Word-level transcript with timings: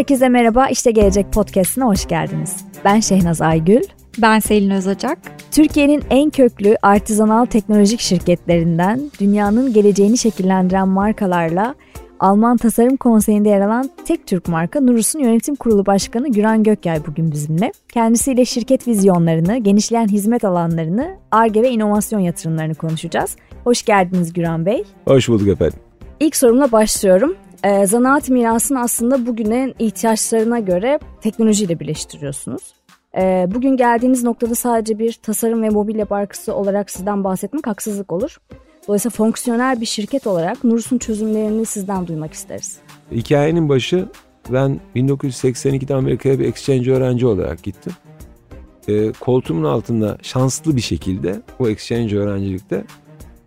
Herkese 0.00 0.28
merhaba, 0.28 0.68
İşte 0.68 0.90
Gelecek 0.90 1.32
Podcast'ına 1.32 1.86
hoş 1.86 2.08
geldiniz. 2.08 2.56
Ben 2.84 3.00
Şehnaz 3.00 3.40
Aygül. 3.40 3.82
Ben 4.22 4.38
Selin 4.38 4.70
Özocak. 4.70 5.18
Türkiye'nin 5.50 6.02
en 6.10 6.30
köklü 6.30 6.76
artizanal 6.82 7.46
teknolojik 7.46 8.00
şirketlerinden 8.00 9.00
dünyanın 9.20 9.72
geleceğini 9.72 10.18
şekillendiren 10.18 10.88
markalarla 10.88 11.74
Alman 12.20 12.56
Tasarım 12.56 12.96
Konseyi'nde 12.96 13.48
yer 13.48 13.60
alan 13.60 13.90
tek 14.04 14.26
Türk 14.26 14.48
marka 14.48 14.80
Nurus'un 14.80 15.20
yönetim 15.20 15.54
kurulu 15.54 15.86
başkanı 15.86 16.28
Güran 16.28 16.62
Gökyay 16.62 17.06
bugün 17.06 17.32
bizimle. 17.32 17.72
Kendisiyle 17.88 18.44
şirket 18.44 18.88
vizyonlarını, 18.88 19.56
genişleyen 19.56 20.08
hizmet 20.08 20.44
alanlarını, 20.44 21.16
ARGE 21.30 21.62
ve 21.62 21.70
inovasyon 21.70 22.20
yatırımlarını 22.20 22.74
konuşacağız. 22.74 23.36
Hoş 23.64 23.82
geldiniz 23.82 24.32
Güran 24.32 24.66
Bey. 24.66 24.84
Hoş 25.04 25.28
bulduk 25.28 25.48
efendim. 25.48 25.78
İlk 26.20 26.36
sorumla 26.36 26.72
başlıyorum. 26.72 27.36
Ee, 27.64 27.86
zanaat 27.86 28.28
mirasını 28.28 28.80
aslında 28.80 29.26
bugünün 29.26 29.74
ihtiyaçlarına 29.78 30.58
göre 30.58 30.98
teknolojiyle 31.20 31.80
birleştiriyorsunuz. 31.80 32.74
Ee, 33.16 33.48
bugün 33.54 33.76
geldiğiniz 33.76 34.24
noktada 34.24 34.54
sadece 34.54 34.98
bir 34.98 35.12
tasarım 35.12 35.62
ve 35.62 35.68
mobilya 35.68 36.06
markası 36.10 36.54
olarak 36.54 36.90
sizden 36.90 37.24
bahsetmek 37.24 37.66
haksızlık 37.66 38.12
olur. 38.12 38.36
Dolayısıyla 38.88 39.12
fonksiyonel 39.16 39.80
bir 39.80 39.86
şirket 39.86 40.26
olarak 40.26 40.64
Nurus'un 40.64 40.98
çözümlerini 40.98 41.66
sizden 41.66 42.06
duymak 42.06 42.32
isteriz. 42.32 42.78
Hikayenin 43.12 43.68
başı 43.68 44.08
ben 44.48 44.80
1982'de 44.96 45.94
Amerika'ya 45.94 46.38
bir 46.38 46.44
exchange 46.44 46.92
öğrenci 46.92 47.26
olarak 47.26 47.62
gittim. 47.62 47.92
E, 48.88 49.12
koltuğumun 49.12 49.64
altında 49.64 50.18
şanslı 50.22 50.76
bir 50.76 50.80
şekilde 50.80 51.40
o 51.58 51.68
exchange 51.68 52.16
öğrencilikte 52.16 52.84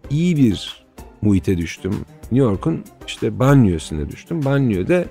iyi 0.09 0.38
bir 0.38 0.82
muhite 1.23 1.57
düştüm. 1.57 1.91
New 2.21 2.38
York'un 2.38 2.84
işte 3.07 3.40
banyosuna 3.40 4.10
düştüm. 4.10 4.46
Banyoda 4.46 5.05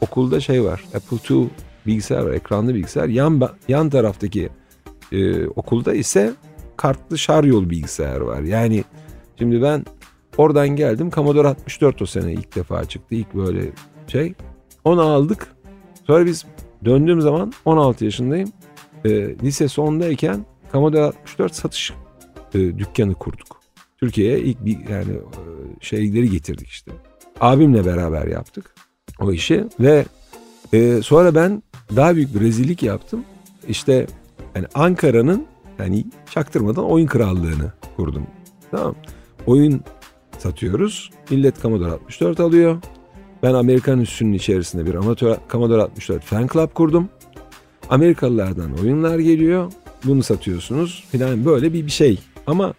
okulda 0.00 0.40
şey 0.40 0.64
var 0.64 0.84
Apple 0.94 1.36
II 1.36 1.48
bilgisayar 1.86 2.22
var 2.22 2.32
ekranlı 2.32 2.74
bilgisayar. 2.74 3.08
Yan, 3.08 3.48
yan 3.68 3.90
taraftaki 3.90 4.48
e, 5.12 5.46
okulda 5.46 5.94
ise 5.94 6.32
kartlı 6.76 7.18
şarj 7.18 7.46
yolu 7.46 7.70
bilgisayar 7.70 8.20
var. 8.20 8.40
Yani 8.40 8.84
Şimdi 9.38 9.62
ben 9.62 9.84
oradan 10.36 10.68
geldim. 10.68 11.10
Commodore 11.10 11.48
64 11.48 12.02
o 12.02 12.06
sene 12.06 12.32
ilk 12.32 12.56
defa 12.56 12.84
çıktı. 12.84 13.14
İlk 13.14 13.34
böyle 13.34 13.70
şey. 14.06 14.34
Onu 14.84 15.02
aldık. 15.02 15.56
Sonra 16.06 16.26
biz 16.26 16.46
döndüğüm 16.84 17.20
zaman 17.20 17.52
16 17.64 18.04
yaşındayım. 18.04 18.52
E, 19.04 19.10
lise 19.38 19.68
sondayken 19.68 20.46
Commodore 20.72 21.02
64 21.02 21.54
satış 21.54 21.92
e, 22.54 22.58
dükkanı 22.58 23.14
kurduk. 23.14 23.57
Türkiye'ye 24.00 24.40
ilk 24.40 24.64
bir 24.64 24.78
yani 24.88 25.12
e, 25.12 25.42
şeyleri 25.80 26.30
getirdik 26.30 26.68
işte. 26.68 26.92
Abimle 27.40 27.84
beraber 27.86 28.26
yaptık 28.26 28.74
o 29.20 29.32
işi 29.32 29.64
ve 29.80 30.04
e, 30.72 31.02
sonra 31.02 31.34
ben 31.34 31.62
daha 31.96 32.16
büyük 32.16 32.34
bir 32.34 32.40
rezillik 32.40 32.82
yaptım. 32.82 33.24
İşte 33.68 34.06
yani 34.54 34.66
Ankara'nın 34.74 35.46
yani 35.78 36.04
çaktırmadan 36.30 36.84
oyun 36.84 37.06
krallığını 37.06 37.72
kurdum. 37.96 38.26
Tamam 38.70 38.94
oyun 39.46 39.80
satıyoruz. 40.38 41.10
Millet 41.30 41.62
Commodore 41.62 41.90
64 41.90 42.40
alıyor. 42.40 42.82
Ben 43.42 43.54
Amerikan 43.54 44.00
üssünün 44.00 44.32
içerisinde 44.32 44.86
bir 44.86 44.94
amatör 44.94 45.36
Commodore 45.50 45.82
64 45.82 46.22
fan 46.22 46.48
club 46.52 46.74
kurdum. 46.74 47.08
Amerikalılardan 47.90 48.78
oyunlar 48.82 49.18
geliyor. 49.18 49.72
Bunu 50.04 50.22
satıyorsunuz 50.22 51.04
filan 51.10 51.44
böyle 51.44 51.72
bir, 51.72 51.86
bir 51.86 51.90
şey. 51.90 52.18
Ama 52.46 52.74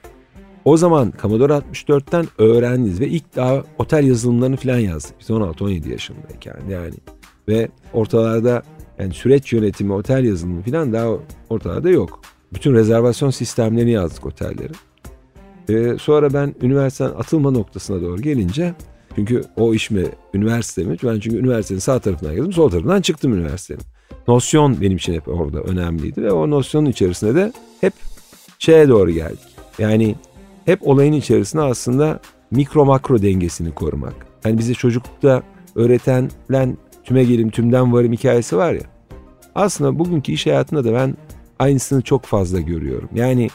o 0.65 0.77
zaman 0.77 1.13
Commodore 1.21 1.53
64'ten 1.53 2.27
öğrendiniz 2.37 2.99
ve 2.99 3.07
ilk 3.07 3.35
daha 3.35 3.63
otel 3.77 4.03
yazılımlarını 4.03 4.57
filan 4.57 4.79
yazdık. 4.79 5.15
Biz 5.19 5.29
16-17 5.29 5.89
yaşındayken 5.89 6.55
yani. 6.69 6.93
Ve 7.47 7.69
ortalarda 7.93 8.63
yani 8.99 9.13
süreç 9.13 9.53
yönetimi, 9.53 9.93
otel 9.93 10.25
yazılımı 10.25 10.61
filan 10.61 10.93
daha 10.93 11.07
ortalarda 11.49 11.89
yok. 11.89 12.21
Bütün 12.53 12.73
rezervasyon 12.73 13.29
sistemlerini 13.29 13.91
yazdık 13.91 14.25
otelleri. 14.25 14.73
Ee, 15.69 15.97
sonra 15.99 16.33
ben 16.33 16.55
üniversiteden 16.61 17.09
atılma 17.09 17.51
noktasına 17.51 18.01
doğru 18.01 18.21
gelince 18.21 18.73
çünkü 19.15 19.43
o 19.57 19.73
iş 19.73 19.91
mi 19.91 20.05
üniversite 20.33 20.83
mi? 20.83 20.97
Ben 21.03 21.19
çünkü 21.19 21.37
üniversitenin 21.37 21.79
sağ 21.79 21.99
tarafından 21.99 22.35
girdim 22.35 22.53
sol 22.53 22.69
tarafından 22.69 23.01
çıktım 23.01 23.33
üniversitenin. 23.33 23.81
Nosyon 24.27 24.81
benim 24.81 24.97
için 24.97 25.13
hep 25.13 25.27
orada 25.27 25.59
önemliydi 25.61 26.23
ve 26.23 26.31
o 26.31 26.49
nosyonun 26.49 26.89
içerisinde 26.89 27.35
de 27.35 27.53
hep 27.81 27.93
şeye 28.59 28.89
doğru 28.89 29.11
geldik. 29.11 29.39
Yani 29.79 30.15
hep 30.69 30.87
olayın 30.87 31.13
içerisinde 31.13 31.61
aslında 31.61 32.19
mikro 32.51 32.85
makro 32.85 33.21
dengesini 33.21 33.71
korumak. 33.71 34.13
Yani 34.45 34.57
bize 34.57 34.73
çocuklukta 34.73 35.43
öğretilen 35.75 36.77
tüme 37.03 37.23
gelim 37.23 37.49
tümden 37.49 37.93
varım 37.93 38.13
hikayesi 38.13 38.57
var 38.57 38.73
ya. 38.73 38.83
Aslında 39.55 39.99
bugünkü 39.99 40.31
iş 40.31 40.45
hayatında 40.45 40.83
da 40.83 40.93
ben 40.93 41.17
aynısını 41.59 42.01
çok 42.01 42.25
fazla 42.25 42.59
görüyorum. 42.59 43.09
Yani 43.15 43.49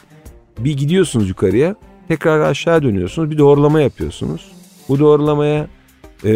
bir 0.59 0.77
gidiyorsunuz 0.77 1.29
yukarıya 1.29 1.75
Tekrar 2.07 2.39
aşağı 2.39 2.83
dönüyorsunuz. 2.83 3.31
Bir 3.31 3.37
doğrulama 3.37 3.81
yapıyorsunuz. 3.81 4.51
Bu 4.89 4.99
doğrulamaya 4.99 5.67
e, 6.23 6.31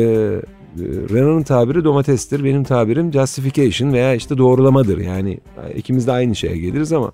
Renault'un 0.78 1.44
tabiri 1.44 1.84
domatestir. 1.84 2.44
Benim 2.44 2.64
tabirim 2.64 3.14
justification 3.14 3.94
veya 3.94 4.16
işte 4.16 4.38
doğrulamadır. 4.38 4.98
Yani 4.98 5.40
ikimiz 5.76 6.08
de 6.08 6.12
aynı 6.12 6.36
şeye 6.36 6.58
geliriz 6.58 6.94
ama 6.94 7.12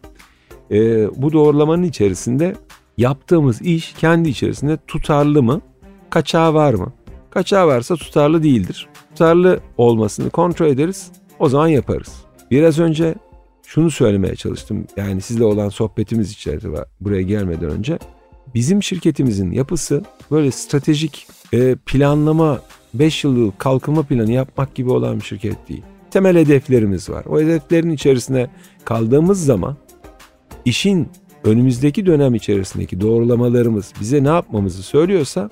e, 0.72 1.08
bu 1.22 1.34
doğrulamanın 1.34 1.84
içerisinde 1.84 2.56
yaptığımız 2.98 3.62
iş 3.62 3.94
kendi 3.94 4.30
içerisinde 4.30 4.78
tutarlı 4.88 5.44
mı? 5.44 5.62
Kaçağı 6.10 6.54
var 6.54 6.74
mı? 6.74 6.94
Kaçağı 7.30 7.68
varsa 7.68 7.96
tutarlı 7.96 8.44
değildir. 8.44 8.88
Tutarlı 9.10 9.60
olmasını 9.78 10.30
kontrol 10.30 10.68
ederiz. 10.68 11.12
O 11.40 11.50
zaman 11.50 11.68
yaparız. 11.68 12.14
Biraz 12.52 12.80
önce 12.80 13.16
şunu 13.64 13.92
söylemeye 13.92 14.36
çalıştım. 14.36 14.88
Yani 14.98 15.22
sizle 15.22 15.44
olan 15.44 15.70
sohbetimiz 15.70 16.32
içerisinde 16.32 16.86
buraya 17.02 17.22
gelmeden 17.22 17.70
önce 17.70 18.00
bizim 18.56 18.84
şirketimizin 18.84 19.52
yapısı 19.52 20.04
böyle 20.32 20.52
stratejik 20.52 21.28
e, 21.54 21.76
planlama 21.86 22.60
5 22.94 23.24
yıllık 23.24 23.60
kalkınma 23.60 24.04
planı 24.04 24.32
yapmak 24.32 24.76
gibi 24.76 24.92
olan 24.92 25.20
bir 25.20 25.26
şirket 25.26 25.70
değil. 25.70 25.84
Temel 26.12 26.38
hedeflerimiz 26.38 27.10
var. 27.10 27.26
O 27.26 27.40
hedeflerin 27.40 27.90
içerisine 27.90 28.48
kaldığımız 28.86 29.46
zaman 29.46 29.78
işin 30.66 31.10
önümüzdeki 31.46 32.06
dönem 32.06 32.36
içerisindeki 32.36 33.02
doğrulamalarımız 33.02 33.94
bize 34.00 34.24
ne 34.24 34.28
yapmamızı 34.28 34.84
söylüyorsa 34.84 35.50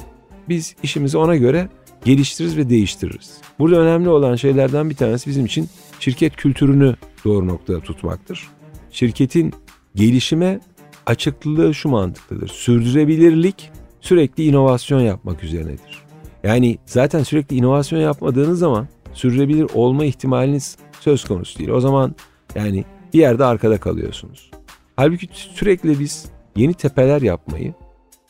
biz 0.50 0.76
işimizi 0.84 1.18
ona 1.18 1.36
göre 1.36 1.70
geliştiririz 2.06 2.58
ve 2.58 2.70
değiştiririz. 2.70 3.38
Burada 3.59 3.80
önemli 3.80 4.09
olan 4.09 4.36
şeylerden 4.36 4.90
bir 4.90 4.96
tanesi 4.96 5.30
bizim 5.30 5.46
için 5.46 5.70
şirket 6.00 6.36
kültürünü 6.36 6.96
doğru 7.26 7.48
noktada 7.48 7.80
tutmaktır. 7.80 8.48
Şirketin 8.92 9.53
gelişime 9.96 10.59
açıklığı 11.06 11.74
şu 11.74 11.90
mantıklıdır. 11.90 12.48
Sürdürülebilirlik 12.48 13.72
sürekli 14.02 14.44
inovasyon 14.44 15.00
yapmak 15.00 15.44
üzerinedir. 15.44 16.03
Yani 16.44 16.78
zaten 16.86 17.24
sürekli 17.24 17.56
inovasyon 17.56 18.00
yapmadığınız 18.00 18.59
zaman 18.59 18.88
sürdürülebilir 19.14 19.68
olma 19.74 20.06
ihtimaliniz 20.06 20.78
söz 21.00 21.26
konusu 21.26 21.59
değil. 21.59 21.70
O 21.70 21.80
zaman 21.80 22.16
yani 22.56 22.86
bir 23.14 23.20
yerde 23.20 23.46
arkada 23.46 23.80
kalıyorsunuz. 23.80 24.53
Halbuki 24.96 25.28
sürekli 25.31 26.00
biz 26.00 26.26
yeni 26.56 26.74
tepeler 26.74 27.22
yapmayı, 27.22 27.74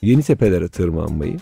yeni 0.01 0.23
tepelere 0.23 0.67
tırmanmayı, 0.67 1.37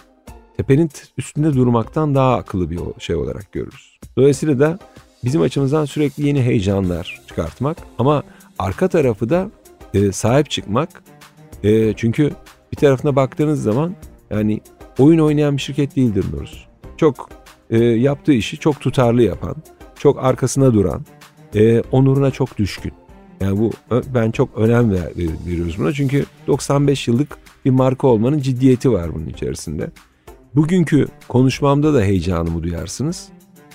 tepenin 0.58 0.90
üstünde 1.18 1.54
durmaktan 1.54 2.16
daha 2.16 2.36
akıllı 2.36 2.70
bir 2.70 2.80
şey 3.00 3.16
olarak 3.16 3.52
görürüz. 3.52 4.00
Dolayısıyla 4.18 4.60
da 4.60 4.80
bizim 5.24 5.42
açımızdan 5.42 5.86
sürekli 5.86 6.28
yeni 6.28 6.42
heyecanlar 6.44 7.22
çıkartmak 7.28 7.78
ama 7.98 8.24
arka 8.60 8.88
tarafı 8.88 9.30
da 9.30 9.50
e, 9.94 10.12
sahip 10.12 10.50
çıkmak 10.50 11.04
e, 11.64 11.94
çünkü 11.94 12.32
bir 12.72 12.78
tarafına 12.78 13.16
baktığınız 13.16 13.64
zaman 13.64 13.96
yani 14.30 14.62
oyun 15.00 15.20
oynayan 15.20 15.58
bir 15.58 15.62
şirket 15.62 15.96
değildir 15.96 16.26
Nuruz. 16.34 16.68
Çok 16.98 17.30
e, 17.70 17.78
yaptığı 17.84 18.34
işi 18.34 18.58
çok 18.58 18.80
tutarlı 18.80 19.24
yapan, 19.24 19.56
çok 19.96 20.24
arkasına 20.24 20.74
duran, 20.74 21.06
e, 21.56 21.82
onuruna 21.82 22.32
çok 22.32 22.58
düşkün. 22.58 22.94
Yani 23.42 23.60
bu 23.60 23.72
ben 24.16 24.32
çok 24.32 24.58
önem 24.58 24.92
ver, 24.92 25.12
veriyoruz 25.48 25.80
buna 25.80 25.94
çünkü 25.94 26.26
95 26.48 27.08
yıllık 27.08 27.38
bir 27.66 27.70
marka 27.70 28.08
olmanın 28.08 28.40
ciddiyeti 28.40 28.92
var 28.92 29.16
bunun 29.16 29.26
içerisinde. 29.26 29.90
Bugünkü 30.56 31.08
konuşmamda 31.28 31.94
da 31.94 32.02
heyecanımı 32.02 32.64
duyarsınız. 32.64 33.30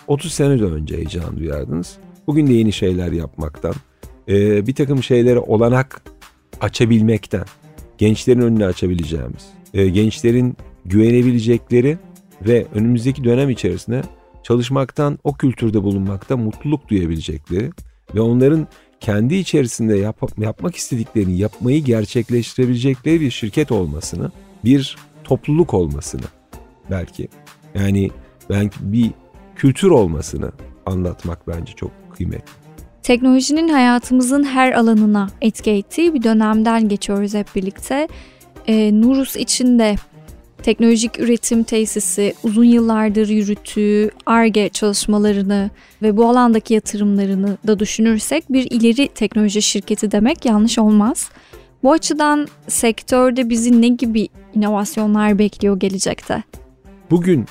30 0.07 0.33
sene 0.33 0.61
de 0.61 0.65
önce 0.65 0.97
heyecan 0.97 1.39
duyardınız. 1.39 1.97
Bugün 2.27 2.47
de 2.47 2.53
yeni 2.53 2.73
şeyler 2.73 3.13
yapmaktan, 3.13 3.75
e, 4.29 4.67
bir 4.67 4.75
takım 4.75 5.03
şeylere 5.03 5.39
olanak 5.39 6.03
açabilmekten, 6.61 7.45
gençlerin 7.99 8.41
önünü 8.41 8.67
açabileceğimiz, 8.67 9.47
e, 9.75 9.89
gençlerin 9.89 10.57
güvenebilecekleri 10.85 11.99
ve 12.43 12.67
önümüzdeki 12.75 13.25
dönem 13.25 13.51
içerisinde 13.51 14.03
çalışmaktan, 14.43 15.19
o 15.25 15.33
kültürde 15.33 15.83
bulunmakta 15.83 16.37
mutluluk 16.37 16.89
duyabilecekleri 16.89 17.71
ve 18.15 18.21
onların 18.21 18.69
kendi 19.00 19.34
içerisinde 19.34 19.96
yap, 19.96 20.22
yapmak 20.38 20.76
istediklerini 20.76 21.38
yapmayı 21.38 21.84
gerçekleştirebilecekleri 21.84 23.20
bir 23.20 23.31
şirket 23.31 23.72
olmasını, 23.72 24.31
bir 24.64 24.96
topluluk 25.25 25.75
olmasını 25.75 26.26
belki 26.90 27.28
yani 27.75 28.10
belki 28.50 28.76
bir 28.81 29.10
kültür 29.56 29.90
olmasını 29.90 30.52
anlatmak 30.87 31.48
bence 31.48 31.72
çok 31.72 31.90
kıymetli. 32.16 32.52
Teknolojinin 33.02 33.69
hayatımızın 33.69 34.44
her 34.44 34.72
alanına 34.72 35.28
etki 35.40 35.70
ettiği 35.70 36.14
bir 36.14 36.22
dönemden 36.22 36.88
geçiyoruz 36.88 37.34
hep 37.34 37.54
birlikte. 37.54 38.08
E, 38.66 39.00
Nurus 39.00 39.37
için 39.37 39.78
de 39.78 39.96
teknolojik 40.67 41.21
üretim 41.21 41.63
tesisi 41.63 42.35
uzun 42.43 42.65
yıllardır 42.65 43.29
yürüttüğü 43.29 44.11
ARGE 44.27 44.69
çalışmalarını 44.69 45.71
ve 46.03 46.17
bu 46.17 46.29
alandaki 46.29 46.75
yatırımlarını 46.75 47.59
da 47.67 47.79
düşünürsek 47.79 48.53
bir 48.53 48.71
ileri 48.71 49.09
teknoloji 49.09 49.63
şirketi 49.63 50.11
demek 50.11 50.45
yanlış 50.45 50.79
olmaz. 50.79 51.31
Bu 51.83 51.93
açıdan 51.93 52.49
sektörde 52.69 53.51
bizi 53.51 53.83
ne 53.83 53.89
gibi 53.89 54.29
inovasyonlar 54.55 55.39
bekliyor 55.39 55.81
gelecekte? 55.81 56.43
Bugün 57.11 57.47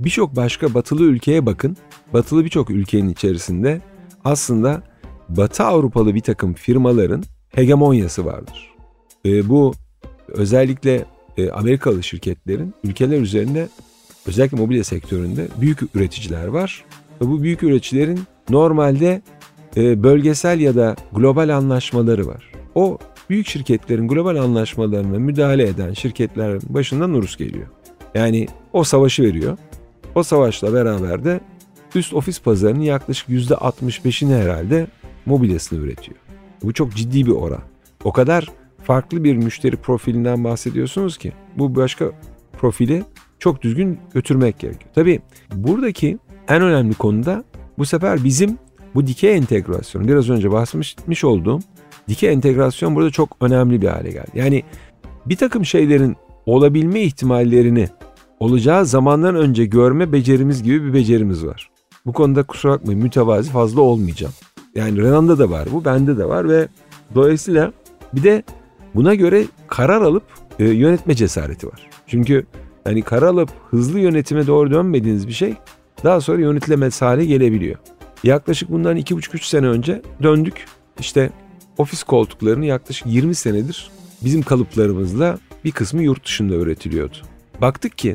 birçok 0.00 0.36
başka 0.36 0.74
batılı 0.74 1.02
ülkeye 1.02 1.46
bakın. 1.46 1.76
Batılı 2.12 2.44
birçok 2.44 2.70
ülkenin 2.70 3.08
içerisinde 3.08 3.80
aslında 4.24 4.82
Batı 5.28 5.64
Avrupalı 5.64 6.14
bir 6.14 6.20
takım 6.20 6.54
firmaların 6.54 7.22
hegemonyası 7.48 8.24
vardır. 8.24 8.74
E, 9.26 9.48
bu 9.48 9.72
özellikle 10.28 11.04
e, 11.36 11.50
Amerikalı 11.50 12.02
şirketlerin 12.02 12.74
ülkeler 12.84 13.20
üzerinde 13.20 13.68
özellikle 14.26 14.56
mobilya 14.56 14.84
sektöründe 14.84 15.48
büyük 15.60 15.78
üreticiler 15.94 16.46
var. 16.46 16.84
Ve 17.20 17.28
bu 17.28 17.42
büyük 17.42 17.62
üreticilerin 17.62 18.20
normalde 18.48 19.22
e, 19.76 20.02
bölgesel 20.02 20.60
ya 20.60 20.74
da 20.76 20.96
global 21.12 21.56
anlaşmaları 21.56 22.26
var. 22.26 22.52
O 22.74 22.98
büyük 23.30 23.46
şirketlerin 23.46 24.08
global 24.08 24.36
anlaşmalarına 24.36 25.18
müdahale 25.18 25.68
eden 25.68 25.92
şirketlerin 25.92 26.62
başından 26.68 27.12
Nurus 27.12 27.36
geliyor. 27.36 27.66
Yani 28.14 28.48
o 28.72 28.84
savaşı 28.84 29.22
veriyor. 29.22 29.58
O 30.14 30.22
savaşla 30.22 30.74
beraber 30.74 31.24
de 31.24 31.40
üst 31.94 32.14
ofis 32.14 32.40
pazarının 32.40 32.80
yaklaşık 32.80 33.28
%65'ini 33.28 34.42
herhalde 34.42 34.86
mobilyasını 35.26 35.78
üretiyor. 35.78 36.18
Bu 36.62 36.72
çok 36.72 36.94
ciddi 36.94 37.26
bir 37.26 37.30
oran. 37.30 37.62
O 38.04 38.12
kadar 38.12 38.48
farklı 38.90 39.24
bir 39.24 39.36
müşteri 39.36 39.76
profilinden 39.76 40.44
bahsediyorsunuz 40.44 41.18
ki 41.18 41.32
bu 41.56 41.76
başka 41.76 42.12
profili 42.52 43.04
çok 43.38 43.62
düzgün 43.62 43.98
götürmek 44.14 44.58
gerekiyor. 44.58 44.90
Tabii 44.94 45.20
buradaki 45.54 46.18
en 46.48 46.62
önemli 46.62 46.94
konuda 46.94 47.44
bu 47.78 47.84
sefer 47.86 48.24
bizim 48.24 48.58
bu 48.94 49.06
dikey 49.06 49.36
entegrasyon 49.36 50.08
biraz 50.08 50.30
önce 50.30 50.50
bahsetmiş 50.50 51.24
olduğum 51.24 51.58
dikey 52.08 52.32
entegrasyon 52.32 52.94
burada 52.96 53.10
çok 53.10 53.36
önemli 53.40 53.82
bir 53.82 53.88
hale 53.88 54.10
geldi. 54.10 54.30
Yani 54.34 54.62
bir 55.26 55.36
takım 55.36 55.64
şeylerin 55.64 56.16
olabilme 56.46 57.00
ihtimallerini 57.00 57.88
olacağı 58.40 58.86
zamandan 58.86 59.34
önce 59.34 59.66
görme 59.66 60.12
becerimiz 60.12 60.62
gibi 60.62 60.84
bir 60.84 60.94
becerimiz 60.94 61.46
var. 61.46 61.70
Bu 62.06 62.12
konuda 62.12 62.42
kusura 62.42 62.72
bakmayın 62.72 63.02
mütevazi 63.02 63.50
fazla 63.50 63.80
olmayacağım. 63.80 64.34
Yani 64.74 65.02
Renan'da 65.02 65.38
da 65.38 65.50
var 65.50 65.68
bu, 65.72 65.84
bende 65.84 66.18
de 66.18 66.24
var 66.28 66.48
ve 66.48 66.68
dolayısıyla 67.14 67.72
bir 68.12 68.22
de 68.22 68.42
buna 68.94 69.14
göre 69.14 69.44
karar 69.68 70.02
alıp 70.02 70.22
e, 70.58 70.64
yönetme 70.64 71.14
cesareti 71.14 71.66
var. 71.66 71.90
Çünkü 72.06 72.46
yani 72.86 73.02
karar 73.02 73.26
alıp 73.26 73.50
hızlı 73.70 74.00
yönetime 74.00 74.46
doğru 74.46 74.70
dönmediğiniz 74.70 75.28
bir 75.28 75.32
şey 75.32 75.54
daha 76.04 76.20
sonra 76.20 76.40
yönetilemez 76.40 77.02
hale 77.02 77.24
gelebiliyor. 77.24 77.76
Yaklaşık 78.24 78.70
bundan 78.70 78.96
2,5-3 78.96 79.48
sene 79.48 79.66
önce 79.66 80.02
döndük. 80.22 80.64
İşte 80.98 81.30
ofis 81.78 82.02
koltuklarını 82.02 82.66
yaklaşık 82.66 83.06
20 83.06 83.34
senedir 83.34 83.90
bizim 84.24 84.42
kalıplarımızla 84.42 85.38
bir 85.64 85.72
kısmı 85.72 86.02
yurt 86.02 86.24
dışında 86.24 86.54
üretiliyordu. 86.54 87.16
Baktık 87.60 87.98
ki 87.98 88.14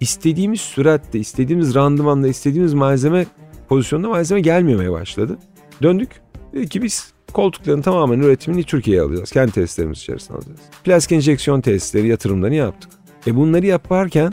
istediğimiz 0.00 0.60
süratte, 0.60 1.18
istediğimiz 1.18 1.74
randımanla, 1.74 2.28
istediğimiz 2.28 2.74
malzeme 2.74 3.26
pozisyonda 3.68 4.08
malzeme 4.08 4.40
gelmemeye 4.40 4.92
başladı. 4.92 5.38
Döndük. 5.82 6.10
Dedik 6.52 6.70
ki 6.70 6.82
biz 6.82 7.12
koltukların 7.32 7.82
tamamen 7.82 8.20
üretimini 8.20 8.64
Türkiye'ye 8.64 9.02
alacağız. 9.02 9.30
Kendi 9.32 9.52
testlerimiz 9.52 9.98
içerisinde 9.98 10.38
alacağız. 10.38 10.60
Plastik 10.84 11.12
enjeksiyon 11.12 11.60
testleri, 11.60 12.08
yatırımlarını 12.08 12.54
yaptık. 12.54 12.90
E 13.26 13.36
bunları 13.36 13.66
yaparken 13.66 14.32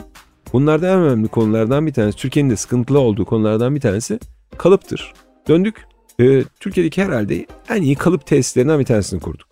bunlardan 0.52 0.98
en 0.98 1.04
önemli 1.04 1.28
konulardan 1.28 1.86
bir 1.86 1.92
tanesi, 1.92 2.18
Türkiye'nin 2.18 2.50
de 2.50 2.56
sıkıntılı 2.56 2.98
olduğu 2.98 3.24
konulardan 3.24 3.74
bir 3.74 3.80
tanesi 3.80 4.18
kalıptır. 4.58 5.12
Döndük. 5.48 5.86
E, 6.20 6.44
Türkiye'deki 6.60 7.04
herhalde 7.04 7.46
en 7.68 7.82
iyi 7.82 7.94
kalıp 7.94 8.26
testlerinden 8.26 8.80
bir 8.80 8.84
tanesini 8.84 9.20
kurduk. 9.20 9.48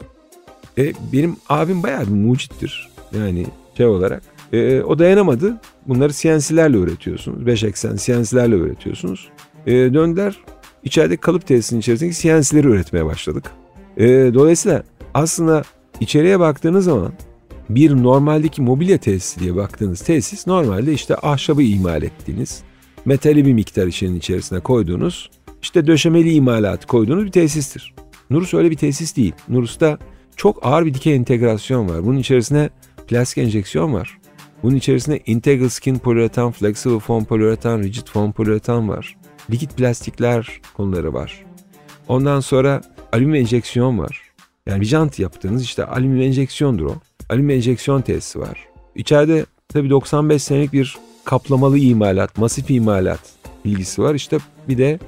E, 0.78 0.92
benim 1.12 1.36
abim 1.48 1.82
bayağı 1.82 2.06
bir 2.06 2.12
mucittir. 2.12 2.88
Yani 3.18 3.46
şey 3.76 3.86
olarak. 3.86 4.22
E, 4.52 4.82
o 4.82 4.98
dayanamadı. 4.98 5.56
Bunları 5.86 6.12
CNC'lerle 6.12 6.76
üretiyorsunuz. 6.76 7.46
5 7.46 7.64
eksen 7.64 7.96
CNC'lerle 7.96 8.54
üretiyorsunuz. 8.54 9.28
E, 9.66 9.72
döndüler 9.72 10.36
içeride 10.86 11.16
kalıp 11.16 11.46
tesisinin 11.46 11.80
içerisindeki 11.80 12.16
CNC'leri 12.16 12.66
üretmeye 12.66 13.04
başladık. 13.04 13.44
E, 13.96 14.06
dolayısıyla 14.34 14.82
aslında 15.14 15.62
içeriye 16.00 16.40
baktığınız 16.40 16.84
zaman 16.84 17.12
bir 17.68 18.02
normaldeki 18.02 18.62
mobilya 18.62 18.98
tesisi 18.98 19.40
diye 19.40 19.56
baktığınız 19.56 20.00
tesis 20.00 20.46
normalde 20.46 20.92
işte 20.92 21.16
ahşabı 21.16 21.62
imal 21.62 22.02
ettiğiniz, 22.02 22.62
metali 23.04 23.46
bir 23.46 23.52
miktar 23.52 23.86
işinin 23.86 24.18
içerisine 24.18 24.60
koyduğunuz, 24.60 25.30
işte 25.62 25.86
döşemeli 25.86 26.32
imalatı 26.32 26.86
koyduğunuz 26.86 27.24
bir 27.24 27.32
tesistir. 27.32 27.94
Nurus 28.30 28.54
öyle 28.54 28.70
bir 28.70 28.76
tesis 28.76 29.16
değil. 29.16 29.32
Nurus'ta 29.48 29.98
çok 30.36 30.66
ağır 30.66 30.86
bir 30.86 30.94
dikey 30.94 31.14
entegrasyon 31.14 31.88
var. 31.88 32.06
Bunun 32.06 32.18
içerisine 32.18 32.70
plastik 33.08 33.38
enjeksiyon 33.38 33.92
var. 33.92 34.18
Bunun 34.62 34.76
içerisinde 34.76 35.20
integral 35.26 35.68
skin 35.68 35.98
poliuretan, 35.98 36.52
flexible 36.52 36.98
foam 36.98 37.24
poliuretan, 37.24 37.78
rigid 37.78 38.06
foam 38.06 38.32
poliuretan 38.32 38.88
var 38.88 39.16
likit 39.50 39.76
plastikler 39.76 40.60
konuları 40.76 41.14
var. 41.14 41.44
Ondan 42.08 42.40
sonra 42.40 42.80
alüminyum 43.12 43.44
enjeksiyon 43.44 43.98
var. 43.98 44.22
Yani 44.66 44.80
bir 44.80 44.86
jant 44.86 45.18
yaptığınız 45.18 45.62
işte 45.62 45.84
alüminyum 45.84 46.26
enjeksiyondur 46.26 46.86
o. 46.86 46.94
Alüminyum 47.30 47.58
enjeksiyon 47.58 48.02
tesisi 48.02 48.40
var. 48.40 48.68
İçeride 48.94 49.46
tabii 49.68 49.90
95 49.90 50.42
senelik 50.42 50.72
bir 50.72 50.96
kaplamalı 51.24 51.78
imalat, 51.78 52.38
masif 52.38 52.70
imalat 52.70 53.20
bilgisi 53.64 54.02
var. 54.02 54.14
İşte 54.14 54.38
bir 54.68 54.78
de 54.78 54.98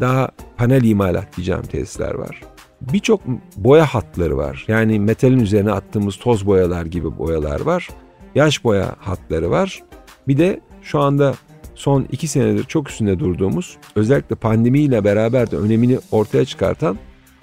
daha 0.00 0.28
panel 0.56 0.84
imalat 0.84 1.36
diyeceğim 1.36 1.62
tesisler 1.62 2.14
var. 2.14 2.40
Birçok 2.80 3.20
boya 3.56 3.86
hatları 3.86 4.36
var. 4.36 4.64
Yani 4.68 5.00
metalin 5.00 5.40
üzerine 5.40 5.72
attığımız 5.72 6.16
toz 6.16 6.46
boyalar 6.46 6.86
gibi 6.86 7.18
boyalar 7.18 7.60
var. 7.60 7.88
Yaş 8.34 8.64
boya 8.64 8.94
hatları 8.98 9.50
var. 9.50 9.82
Bir 10.28 10.38
de 10.38 10.60
şu 10.82 11.00
anda 11.00 11.34
son 11.80 12.06
iki 12.12 12.28
senedir 12.28 12.64
çok 12.64 12.90
üstünde 12.90 13.18
durduğumuz 13.18 13.76
özellikle 13.96 14.36
pandemiyle 14.36 15.04
beraber 15.04 15.50
de 15.50 15.56
önemini 15.56 15.98
ortaya 16.10 16.44
çıkartan 16.44 16.98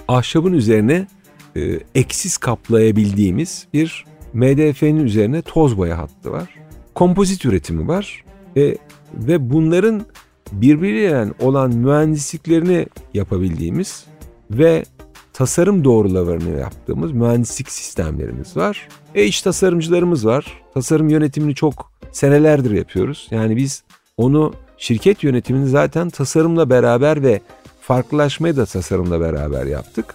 ahşabın 0.07 0.53
üzerine 0.53 1.07
e, 1.55 1.79
eksiz 1.95 2.37
kaplayabildiğimiz 2.37 3.67
bir 3.73 4.05
MDF'nin 4.33 5.05
üzerine 5.05 5.41
toz 5.41 5.77
boya 5.77 5.97
hattı 5.97 6.31
var. 6.31 6.49
Kompozit 6.95 7.45
üretimi 7.45 7.87
var 7.87 8.23
e, 8.57 8.77
ve 9.13 9.51
bunların 9.51 10.05
birbiriyle 10.51 11.33
olan 11.39 11.75
mühendisliklerini 11.75 12.85
yapabildiğimiz 13.13 14.05
ve 14.51 14.85
tasarım 15.33 15.83
doğrulamalarını 15.83 16.59
yaptığımız 16.59 17.11
mühendislik 17.11 17.71
sistemlerimiz 17.71 18.57
var. 18.57 18.87
E 19.15 19.25
iş 19.25 19.41
tasarımcılarımız 19.41 20.25
var. 20.25 20.61
Tasarım 20.73 21.09
yönetimini 21.09 21.55
çok 21.55 21.91
senelerdir 22.11 22.71
yapıyoruz. 22.71 23.27
Yani 23.31 23.55
biz 23.55 23.83
onu 24.17 24.53
şirket 24.77 25.23
yönetimini 25.23 25.67
zaten 25.67 26.09
tasarımla 26.09 26.69
beraber 26.69 27.23
ve 27.23 27.41
farklılaşmayı 27.81 28.55
da 28.57 28.65
tasarımla 28.65 29.21
beraber 29.21 29.65
yaptık. 29.65 30.13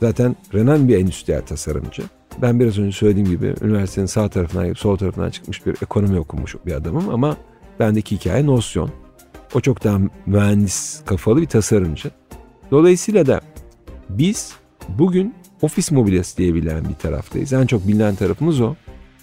Zaten 0.00 0.36
Renan 0.54 0.88
bir 0.88 0.98
endüstriyel 0.98 1.42
tasarımcı. 1.42 2.02
Ben 2.42 2.60
biraz 2.60 2.78
önce 2.78 2.96
söylediğim 2.96 3.28
gibi 3.28 3.54
üniversitenin 3.62 4.06
sağ 4.06 4.28
tarafından 4.28 4.72
sol 4.72 4.96
tarafından 4.96 5.30
çıkmış 5.30 5.66
bir 5.66 5.74
ekonomi 5.82 6.18
okumuş 6.18 6.56
bir 6.66 6.72
adamım 6.72 7.08
ama 7.08 7.36
bendeki 7.80 8.16
hikaye 8.16 8.46
nosyon. 8.46 8.90
O 9.54 9.60
çok 9.60 9.84
daha 9.84 9.98
mühendis 10.26 11.02
kafalı 11.06 11.40
bir 11.40 11.46
tasarımcı. 11.46 12.10
Dolayısıyla 12.70 13.26
da 13.26 13.40
biz 14.08 14.52
bugün 14.88 15.34
ofis 15.62 15.90
mobilyası 15.90 16.36
diyebilen 16.36 16.84
bir 16.88 16.94
taraftayız. 16.94 17.52
En 17.52 17.66
çok 17.66 17.88
bilinen 17.88 18.14
tarafımız 18.14 18.60
o. 18.60 18.74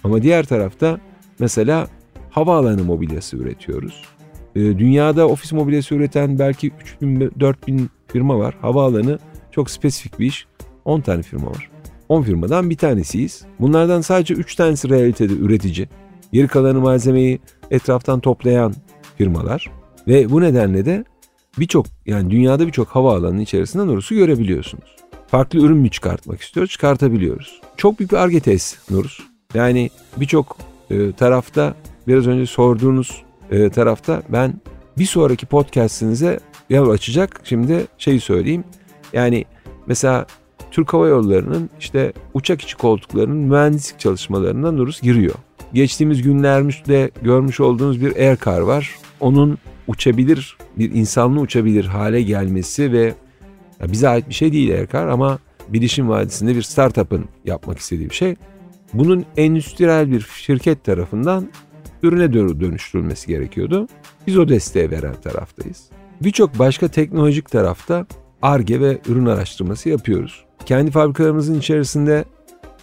Ama 0.04 0.22
diğer 0.22 0.46
tarafta 0.46 1.00
mesela 1.38 1.88
havaalanı 2.30 2.84
mobilyası 2.84 3.36
üretiyoruz. 3.36 4.02
Ee, 4.56 4.60
dünyada 4.60 5.28
ofis 5.28 5.52
mobilyası 5.52 5.94
üreten 5.94 6.38
belki 6.38 6.72
3000 6.80 7.32
4000 7.40 7.90
firma 8.06 8.38
var. 8.38 8.54
Havaalanı 8.60 9.18
çok 9.50 9.70
spesifik 9.70 10.18
bir 10.18 10.26
iş. 10.26 10.46
10 10.84 11.00
tane 11.00 11.22
firma 11.22 11.50
var. 11.50 11.70
10 12.08 12.22
firmadan 12.22 12.70
bir 12.70 12.76
tanesiyiz. 12.76 13.44
Bunlardan 13.60 14.00
sadece 14.00 14.34
3 14.34 14.54
tanesi 14.54 14.88
realitede 14.88 15.32
üretici. 15.32 15.88
Geri 16.32 16.48
kalanı 16.48 16.80
malzemeyi 16.80 17.40
etraftan 17.70 18.20
toplayan 18.20 18.74
firmalar. 19.18 19.70
Ve 20.08 20.30
bu 20.30 20.40
nedenle 20.40 20.84
de 20.84 21.04
birçok 21.58 21.86
yani 22.06 22.30
dünyada 22.30 22.66
birçok 22.66 22.88
havaalanının 22.88 23.40
içerisinden 23.40 23.86
Nurus'u 23.86 24.14
görebiliyorsunuz. 24.14 24.96
Farklı 25.26 25.58
ürün 25.58 25.76
mü 25.76 25.90
çıkartmak 25.90 26.40
istiyoruz? 26.40 26.72
Çıkartabiliyoruz. 26.72 27.60
Çok 27.76 27.98
büyük 27.98 28.12
bir 28.12 28.16
arge 28.16 28.40
tesisi 28.40 28.94
Nurus. 28.94 29.20
Yani 29.54 29.90
birçok 30.16 30.56
e, 30.90 31.12
tarafta 31.12 31.74
biraz 32.08 32.26
önce 32.26 32.46
sorduğunuz 32.46 33.22
e, 33.50 33.70
tarafta 33.70 34.22
ben 34.28 34.54
bir 34.98 35.04
sonraki 35.04 35.46
podcastinize 35.46 36.40
yol 36.70 36.90
açacak. 36.90 37.40
Şimdi 37.44 37.86
şeyi 37.98 38.20
söyleyeyim. 38.20 38.64
Yani 39.12 39.44
mesela 39.86 40.26
Türk 40.70 40.92
Hava 40.92 41.08
Yolları'nın 41.08 41.70
işte 41.80 42.12
uçak 42.34 42.62
içi 42.62 42.76
koltuklarının 42.76 43.36
mühendislik 43.36 44.00
çalışmalarına 44.00 44.72
Nurus 44.72 45.00
giriyor. 45.00 45.34
Geçtiğimiz 45.72 46.22
günlerde 46.22 47.10
görmüş 47.22 47.60
olduğunuz 47.60 48.00
bir 48.00 48.16
Aircar 48.16 48.60
var. 48.60 48.96
Onun 49.20 49.58
uçabilir, 49.86 50.56
bir 50.78 50.94
insanlı 50.94 51.40
uçabilir 51.40 51.84
hale 51.84 52.22
gelmesi 52.22 52.92
ve 52.92 53.14
bize 53.82 54.08
ait 54.08 54.28
bir 54.28 54.34
şey 54.34 54.52
değil 54.52 54.74
Aircar 54.74 55.08
ama 55.08 55.38
bilişim 55.68 56.08
vadisinde 56.08 56.56
bir 56.56 56.62
startup'ın 56.62 57.24
yapmak 57.44 57.78
istediği 57.78 58.10
bir 58.10 58.14
şey. 58.14 58.36
Bunun 58.94 59.24
endüstriyel 59.36 60.10
bir 60.10 60.20
şirket 60.20 60.84
tarafından 60.84 61.48
ürüne 62.02 62.32
dönüştürülmesi 62.32 63.26
gerekiyordu. 63.26 63.88
Biz 64.26 64.38
o 64.38 64.48
desteği 64.48 64.90
veren 64.90 65.14
taraftayız. 65.14 65.84
Birçok 66.20 66.58
başka 66.58 66.88
teknolojik 66.88 67.50
tarafta 67.50 68.06
ARGE 68.42 68.80
ve 68.80 68.98
ürün 69.08 69.26
araştırması 69.26 69.88
yapıyoruz. 69.88 70.44
Kendi 70.66 70.90
fabrikalarımızın 70.90 71.58
içerisinde 71.58 72.24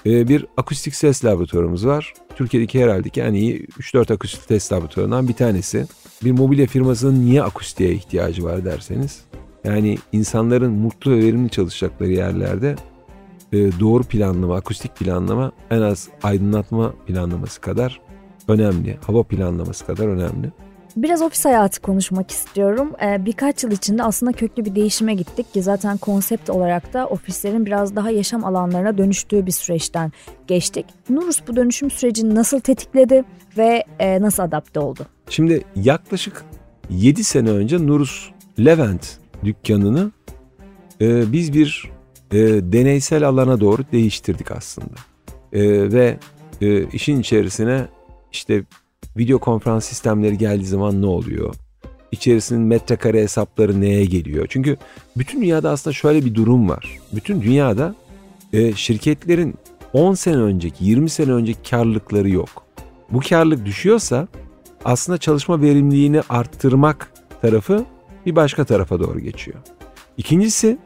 e, 0.05 0.27
bir 0.27 0.45
akustik 0.57 0.95
ses 0.95 1.25
laboratuvarımız 1.25 1.88
var. 1.88 2.13
Türkiye'deki 2.36 2.83
herhalde 2.83 3.21
en 3.21 3.33
iyi 3.33 3.65
3-4 3.65 4.13
akustik 4.13 4.41
ses 4.47 4.71
laboratuvarından 4.71 5.27
bir 5.27 5.33
tanesi. 5.33 5.86
Bir 6.24 6.31
mobilya 6.31 6.67
firmasının 6.67 7.25
niye 7.25 7.43
akustiğe 7.43 7.93
ihtiyacı 7.93 8.43
var 8.43 8.65
derseniz. 8.65 9.21
Yani 9.63 9.97
insanların 10.12 10.71
mutlu 10.71 11.12
ve 11.12 11.17
verimli 11.17 11.50
çalışacakları 11.50 12.12
yerlerde 12.12 12.75
e, 13.53 13.79
doğru 13.79 14.03
planlama, 14.03 14.55
akustik 14.55 14.95
planlama 14.95 15.51
en 15.71 15.81
az 15.81 16.09
aydınlatma 16.24 16.93
planlaması 17.07 17.62
kadar 17.62 18.01
önemli. 18.48 18.98
Hava 19.08 19.24
planlaması 19.24 19.86
kadar 19.86 20.08
önemli. 20.08 20.51
Biraz 20.98 21.22
ofis 21.22 21.46
hayatı 21.46 21.82
konuşmak 21.82 22.32
istiyorum. 22.32 22.92
Ee, 23.04 23.25
birkaç 23.25 23.63
yıl 23.63 23.72
içinde 23.72 24.04
aslında 24.04 24.32
köklü 24.32 24.66
bir 24.66 24.75
değişime 24.75 25.13
gittik 25.13 25.54
ki 25.54 25.62
zaten 25.62 25.98
konsept 25.98 26.50
olarak 26.50 26.94
da 26.94 27.08
ofislerin 27.08 27.66
biraz 27.66 27.96
daha 27.96 28.12
yaşam 28.12 28.46
alanlarına 28.46 28.98
dönüştüğü 28.98 29.46
bir 29.46 29.51
süreçten 29.51 30.12
geçtik. 30.48 30.86
Nurus 31.10 31.39
bu 31.48 31.56
dönüşüm 31.56 31.92
sürecini 31.92 32.36
nasıl 32.36 32.60
tetikledi 32.60 33.24
ve 33.58 33.84
e, 34.00 34.22
nasıl 34.22 34.44
adapte 34.44 34.80
oldu? 34.80 35.06
Şimdi 35.30 35.63
yaklaşık 35.75 36.44
7 36.89 37.24
sene 37.24 37.50
önce 37.50 37.88
Nurus 37.88 38.30
Levent 38.60 39.18
dükkanını 39.44 40.12
e, 41.01 41.32
biz 41.32 41.54
bir 41.54 41.92
e, 42.32 42.38
deneysel 42.72 43.27
alana 43.27 43.60
doğru 43.60 43.82
değiştirdik 43.92 44.51
aslında. 44.51 44.96
E, 45.54 45.92
ve 45.92 46.18
e, 46.62 46.84
işin 46.88 47.20
içerisine 47.20 47.86
işte 48.38 48.63
video 49.17 49.39
konferans 49.39 49.86
sistemleri 49.86 50.38
geldiği 50.38 50.65
zaman 50.65 51.01
ne 51.01 51.06
oluyor? 51.06 51.56
İçerisinin 52.12 52.62
metrekare 52.62 53.22
hesapları 53.22 53.82
neye 53.82 54.06
geliyor? 54.06 54.46
Çünkü 54.50 54.77
bütün 55.17 55.41
dünyada 55.41 55.70
aslında 55.70 55.94
şöyle 55.94 56.25
bir 56.25 56.36
durum 56.36 56.70
var. 56.70 57.00
Bütün 57.13 57.41
dünyada 57.41 57.96
e, 58.53 58.74
şirketlerin 58.74 59.56
10 59.94 60.13
sene 60.13 60.38
önceki, 60.38 60.86
20 60.86 61.10
sene 61.10 61.32
önceki 61.32 61.70
karlılıkları 61.70 62.29
yok. 62.29 62.63
Bu 63.10 63.20
karlılık 63.29 63.65
düşüyorsa 63.65 64.27
aslında 64.86 65.17
çalışma 65.17 65.62
verimliliğini 65.62 66.22
arttırmak 66.29 67.12
tarafı 67.41 67.86
bir 68.25 68.36
başka 68.36 68.65
tarafa 68.65 69.00
doğru 69.00 69.20
geçiyor. 69.20 69.58
İkincisi 70.17 70.77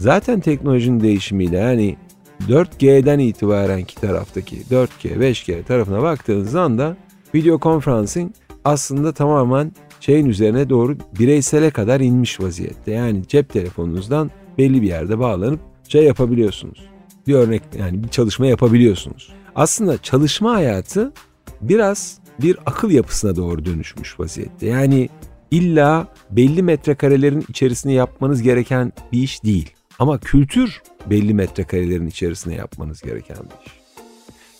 zaten 0.00 0.40
teknolojinin 0.40 1.00
değişimiyle 1.00 1.56
yani 1.56 1.96
4G'den 2.40 3.18
itibaren 3.18 3.84
ki 3.84 3.94
taraftaki 3.94 4.56
4G, 4.56 5.18
5G 5.18 5.62
tarafına 5.64 6.02
baktığınız 6.02 6.54
anda 6.54 6.96
video 7.34 7.58
konferansing 7.58 8.32
aslında 8.64 9.12
tamamen 9.12 9.72
şeyin 10.00 10.26
üzerine 10.26 10.70
doğru 10.70 10.96
bireysele 11.18 11.70
kadar 11.70 12.00
inmiş 12.00 12.40
vaziyette. 12.40 12.92
Yani 12.92 13.28
cep 13.28 13.48
telefonunuzdan 13.52 14.30
belli 14.58 14.82
bir 14.82 14.86
yerde 14.86 15.18
bağlanıp 15.18 15.60
şey 15.88 16.04
yapabiliyorsunuz. 16.04 16.88
Bir 17.26 17.34
örnek 17.34 17.62
yani 17.78 18.04
bir 18.04 18.08
çalışma 18.08 18.46
yapabiliyorsunuz. 18.46 19.32
Aslında 19.54 19.98
çalışma 20.02 20.54
hayatı 20.54 21.12
biraz 21.60 22.18
bir 22.40 22.58
akıl 22.66 22.90
yapısına 22.90 23.36
doğru 23.36 23.64
dönüşmüş 23.64 24.20
vaziyette. 24.20 24.66
Yani 24.66 25.08
illa 25.50 26.08
belli 26.30 26.62
metrekarelerin 26.62 27.44
içerisinde 27.48 27.92
yapmanız 27.92 28.42
gereken 28.42 28.92
bir 29.12 29.22
iş 29.22 29.44
değil. 29.44 29.70
Ama 29.98 30.18
kültür 30.18 30.82
belli 31.10 31.34
metrekarelerin 31.34 32.06
içerisinde 32.06 32.54
yapmanız 32.54 33.02
gereken 33.02 33.36
bir 33.36 33.66
iş. 33.66 33.72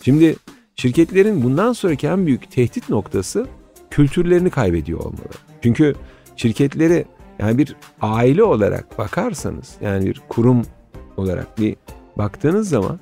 Şimdi 0.01 0.35
şirketlerin 0.75 1.43
bundan 1.43 1.73
sonraki 1.73 2.07
en 2.07 2.25
büyük 2.25 2.51
tehdit 2.51 2.89
noktası 2.89 3.47
kültürlerini 3.89 4.49
kaybediyor 4.49 4.99
olmaları. 4.99 5.37
Çünkü 5.61 5.95
şirketleri 6.35 7.05
yani 7.39 7.57
bir 7.57 7.75
aile 8.01 8.43
olarak 8.43 8.97
bakarsanız 8.97 9.75
yani 9.81 10.05
bir 10.05 10.21
kurum 10.29 10.61
olarak 11.17 11.59
bir 11.59 11.75
baktığınız 12.17 12.69
zaman 12.69 12.99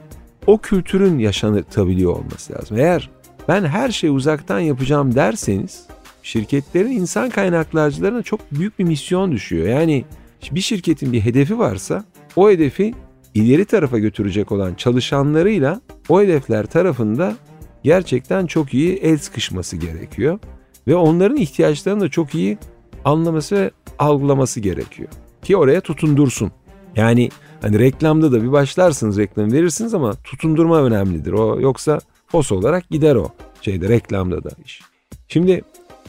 o 0.48 0.58
kültürün 0.58 1.20
yaşanabiliyor 1.20 2.16
olması 2.16 2.54
lazım. 2.54 2.78
Eğer 2.78 3.10
ben 3.48 3.66
her 3.66 3.90
şeyi 3.90 4.12
uzaktan 4.12 4.60
yapacağım 4.60 5.16
derseniz 5.16 5.88
şirketlerin 6.24 6.92
insan 6.92 7.30
kaynaklarcılarına 7.30 8.24
çok 8.24 8.52
büyük 8.52 8.80
bir 8.80 8.84
misyon 8.84 9.32
düşüyor. 9.32 9.68
Yani 9.68 10.06
bir 10.52 10.62
şirketin 10.62 11.14
bir 11.14 11.22
hedefi 11.22 11.60
varsa 11.60 12.06
o 12.36 12.50
hedefi 12.50 12.94
ileri 13.34 13.66
tarafa 13.66 14.00
götürecek 14.00 14.52
olan 14.52 14.74
çalışanlarıyla 14.74 15.82
o 16.10 16.22
hedefler 16.22 16.66
tarafında 16.66 17.36
gerçekten 17.84 18.46
çok 18.46 18.74
iyi 18.74 18.96
el 18.96 19.18
sıkışması 19.18 19.78
gerekiyor. 19.78 20.40
Ve 20.88 20.96
onların 20.96 21.38
ihtiyaçlarını 21.38 22.02
da 22.02 22.10
çok 22.10 22.36
iyi 22.36 22.58
anlaması 23.06 23.56
ve 23.56 23.72
algılaması 24.00 24.60
gerekiyor. 24.60 25.10
Ki 25.44 25.58
oraya 25.58 25.82
tutundursun. 25.82 26.52
Yani 26.96 27.30
hani 27.62 27.80
reklamda 27.80 28.32
da 28.32 28.44
bir 28.44 28.52
başlarsınız 28.52 29.18
reklam 29.18 29.52
verirsiniz 29.52 29.94
ama 29.94 30.14
tutundurma 30.14 30.84
önemlidir. 30.84 31.34
O 31.34 31.62
yoksa 31.62 32.00
pos 32.32 32.52
olarak 32.52 32.90
gider 32.90 33.16
o 33.16 33.30
şeyde 33.62 33.90
reklamda 33.90 34.44
da 34.44 34.50
iş. 34.66 34.82
Şimdi 35.28 35.62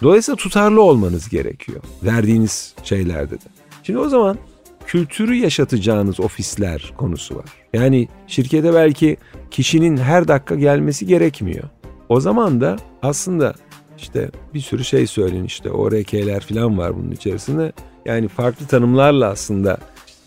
dolayısıyla 0.02 0.36
tutarlı 0.36 0.82
olmanız 0.82 1.28
gerekiyor 1.28 1.80
verdiğiniz 2.02 2.74
şeylerde 2.82 3.34
de. 3.34 3.48
Şimdi 3.82 3.98
o 3.98 4.08
zaman 4.08 4.38
kültürü 4.86 5.34
yaşatacağınız 5.34 6.20
ofisler 6.20 6.92
konusu 6.96 7.36
var. 7.36 7.44
Yani 7.72 8.08
şirkete 8.26 8.74
belki 8.74 9.16
kişinin 9.50 9.96
her 9.96 10.28
dakika 10.28 10.54
gelmesi 10.54 11.06
gerekmiyor. 11.06 11.64
O 12.08 12.20
zaman 12.20 12.60
da 12.60 12.76
aslında 13.02 13.54
işte 13.98 14.30
bir 14.54 14.60
sürü 14.60 14.84
şey 14.84 15.06
söyleyin 15.06 15.44
işte 15.44 15.70
ORK'ler 15.70 16.40
falan 16.40 16.78
var 16.78 16.96
bunun 16.96 17.10
içerisinde. 17.10 17.72
Yani 18.04 18.28
farklı 18.28 18.66
tanımlarla 18.66 19.26
aslında 19.28 19.78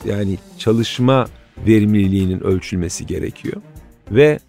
yani 0.06 0.38
çalışma 0.58 1.28
verimliliğinin 1.68 2.40
ölçülmesi 2.40 3.06
gerekiyor. 3.06 3.62
Ve 4.12 4.40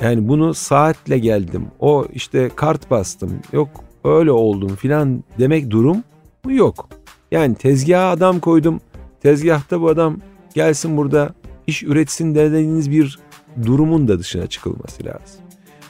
yani 0.00 0.28
bunu 0.28 0.54
saatle 0.54 1.18
geldim. 1.18 1.66
O 1.80 2.06
işte 2.12 2.50
kart 2.56 2.90
bastım. 2.90 3.40
Yok 3.52 3.68
öyle 4.04 4.32
oldum 4.32 4.76
filan 4.76 5.24
demek 5.38 5.70
durum 5.70 6.04
yok. 6.48 6.88
Yani 7.30 7.54
tezgaha 7.54 8.10
adam 8.10 8.40
koydum. 8.40 8.80
Tezgahta 9.20 9.80
bu 9.80 9.88
adam 9.88 10.18
gelsin 10.54 10.96
burada 10.96 11.34
iş 11.66 11.82
üretsin 11.82 12.34
dediğiniz 12.34 12.90
bir 12.90 13.18
durumun 13.66 14.08
da 14.08 14.18
dışına 14.18 14.46
çıkılması 14.46 15.04
lazım. 15.04 15.40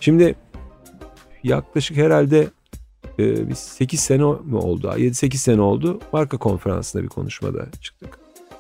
Şimdi 0.01 0.35
yaklaşık 1.43 1.97
herhalde 1.97 2.49
e, 3.19 3.49
biz 3.49 3.59
8 3.59 4.01
sene 4.01 4.23
mi 4.23 4.57
oldu? 4.57 4.87
7-8 4.97 5.37
sene 5.37 5.61
oldu. 5.61 6.01
Marka 6.13 6.37
konferansında 6.37 7.03
bir 7.03 7.09
konuşmada 7.09 7.67
çıktık. 7.81 8.19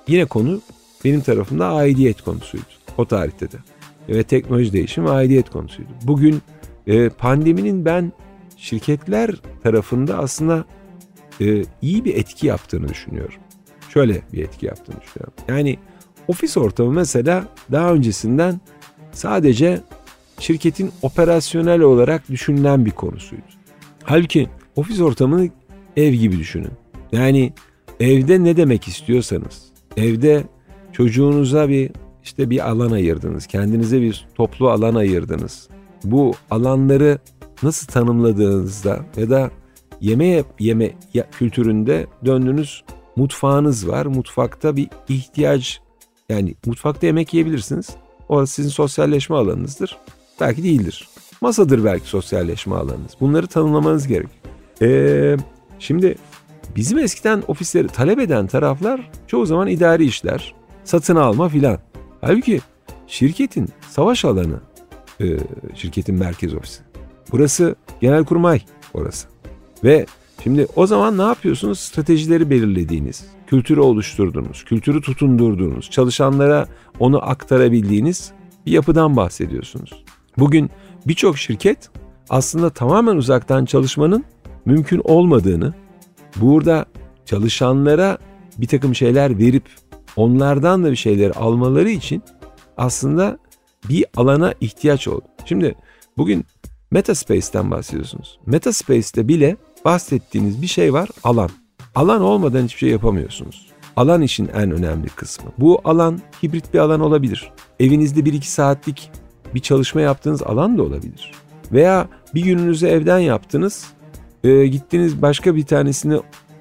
Yine 0.09 0.25
konu 0.25 0.61
benim 1.05 1.21
tarafımda 1.21 1.67
aidiyet 1.67 2.23
konusuydu. 2.23 2.65
O 2.99 3.05
tarihte 3.05 3.53
de. 3.53 3.57
Ve 4.09 4.23
teknoloji 4.23 4.73
değişimi 4.73 5.11
aidiyet 5.11 5.51
konusuydu. 5.51 5.91
Bugün 6.03 6.43
e, 6.87 7.09
pandeminin 7.09 7.85
ben 7.85 8.13
şirketler 8.57 9.35
tarafında 9.63 10.19
aslında 10.19 10.65
e, 11.41 11.65
iyi 11.83 12.05
bir 12.05 12.15
etki 12.15 12.47
yaptığını 12.47 12.89
düşünüyorum. 12.89 13.41
Şöyle 13.99 14.23
bir 14.33 14.45
etki 14.45 14.67
yaptığını 14.67 15.01
düşünüyorum. 15.01 15.35
Yani 15.49 15.79
ofis 16.29 16.57
ortamı 16.57 16.93
mesela 16.93 17.45
daha 17.73 17.93
öncesinden 17.93 18.61
sadece 19.13 19.81
şirketin 20.39 20.91
operasyonel 21.03 21.81
olarak 21.81 22.29
düşünülen 22.31 22.85
bir 22.85 22.91
konusuydu. 22.91 23.43
Halbuki 24.03 24.49
ofis 24.77 25.01
ortamını 25.01 25.49
ev 25.97 26.13
gibi 26.13 26.39
düşünün. 26.39 26.71
Yani 27.13 27.53
evde 28.01 28.45
ne 28.45 28.57
demek 28.57 28.89
istiyorsanız, 28.89 29.63
evde 29.97 30.45
çocuğunuza 30.93 31.69
bir 31.69 31.91
işte 32.25 32.51
bir 32.51 32.69
alan 32.71 32.91
ayırdınız, 32.91 33.47
kendinize 33.47 34.01
bir 34.01 34.27
toplu 34.35 34.71
alan 34.71 34.95
ayırdınız. 34.95 35.69
Bu 36.05 36.35
alanları 36.51 37.19
nasıl 37.63 37.87
tanımladığınızda 37.87 39.05
ya 39.17 39.31
da 39.31 39.51
yeme 40.01 40.45
yeme 40.59 40.91
kültüründe 41.39 42.07
döndüğünüz 42.25 42.85
mutfağınız 43.19 43.89
var. 43.89 44.07
Mutfakta 44.07 44.77
bir 44.77 44.89
ihtiyaç 45.09 45.81
yani 46.29 46.55
mutfakta 46.67 47.07
yemek 47.07 47.35
yiyebilirsiniz. 47.35 47.91
O 48.29 48.47
sizin 48.47 48.71
sosyalleşme 48.71 49.37
alanınızdır. 49.37 49.99
Belki 50.41 50.63
değildir. 50.63 51.09
Masadır 51.41 51.85
belki 51.85 52.09
sosyalleşme 52.09 52.75
alanınız. 52.75 53.13
Bunları 53.21 53.47
tanımlamanız 53.47 54.07
gerek. 54.07 54.29
Ee, 54.83 55.37
şimdi 55.79 56.15
bizim 56.77 56.99
eskiden 56.99 57.43
ofisleri 57.49 57.89
talep 57.89 58.19
eden 58.19 58.47
taraflar 58.47 59.11
çoğu 59.27 59.47
zaman 59.47 59.69
idari 59.69 60.05
işler, 60.05 60.55
satın 60.85 61.17
alma 61.17 61.49
filan. 61.49 61.79
Halbuki 62.21 62.61
şirketin 63.07 63.69
savaş 63.91 64.25
alanı 64.25 64.61
e, 65.21 65.27
şirketin 65.75 66.15
merkez 66.15 66.55
ofisi. 66.55 66.83
Burası 67.33 67.77
genelkurmay 68.01 68.61
orası. 68.95 69.29
Ve 69.85 70.07
şimdi 70.43 70.67
o 70.77 70.87
zaman 70.87 71.19
ne 71.19 71.23
yapıyorsunuz? 71.23 71.81
Stratejileri 71.81 72.51
belirlediğiniz, 72.51 73.25
kültürü 73.47 73.81
oluşturduğunuz, 73.81 74.65
kültürü 74.65 75.03
tutundurduğunuz, 75.03 75.91
çalışanlara 75.91 76.67
onu 76.99 77.31
aktarabildiğiniz 77.31 78.33
bir 78.67 78.73
yapıdan 78.73 79.17
bahsediyorsunuz. 79.17 80.05
Bugün 80.39 80.71
birçok 81.07 81.39
şirket 81.39 81.91
aslında 82.31 82.71
tamamen 82.71 83.17
uzaktan 83.17 83.65
çalışmanın 83.65 84.25
mümkün 84.65 85.01
olmadığını, 85.05 85.75
burada 86.37 86.87
çalışanlara 87.25 88.19
bir 88.59 88.67
takım 88.67 88.95
şeyler 88.95 89.39
verip 89.39 89.65
onlardan 90.17 90.85
da 90.85 90.91
bir 90.91 90.97
şeyler 90.97 91.31
almaları 91.31 91.91
için 91.91 92.23
aslında 92.77 93.39
bir 93.89 94.05
alana 94.17 94.55
ihtiyaç 94.61 95.09
oldu. 95.09 95.25
Şimdi 95.45 95.75
bugün 96.17 96.45
Metaspace'ten 96.91 97.71
bahsediyorsunuz. 97.71 98.39
Metaspace'te 98.47 99.29
bile 99.29 99.57
bahsettiğiniz 99.85 100.63
bir 100.63 100.67
şey 100.67 100.93
var 100.93 101.09
alan. 101.25 101.51
Alan 101.95 102.23
olmadan 102.23 102.65
hiçbir 102.65 102.79
şey 102.79 102.91
yapamıyorsunuz. 102.91 103.67
Alan 103.97 104.23
işin 104.23 104.49
en 104.49 104.71
önemli 104.71 105.09
kısmı. 105.09 105.51
Bu 105.59 105.81
alan 105.85 106.21
hibrit 106.43 106.75
bir 106.75 106.79
alan 106.79 107.01
olabilir. 107.01 107.53
Evinizde 107.81 108.21
1-2 108.21 108.43
saatlik 108.43 109.11
bir 109.55 109.61
çalışma 109.61 110.01
yaptığınız 110.01 110.43
alan 110.43 110.79
da 110.79 110.83
olabilir. 110.83 111.33
Veya 111.73 112.09
bir 112.35 112.43
gününüzü 112.43 112.87
evden 112.87 113.19
yaptınız, 113.19 113.87
e, 114.45 114.67
gittiniz 114.67 115.23
başka 115.23 115.57
bir 115.57 115.67
tanesini 115.67 116.21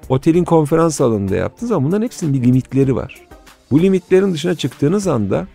otelin 0.09 0.43
konferans 0.43 1.01
alanında 1.01 1.35
yaptınız 1.35 1.71
ama 1.71 1.87
bunların 1.87 2.03
hepsinin 2.03 2.33
bir 2.33 2.43
limitleri 2.43 2.95
var. 2.95 3.27
Bu 3.71 3.81
limitlerin 3.81 4.33
dışına 4.33 4.55
çıktığınız 4.55 5.07
anda 5.07 5.47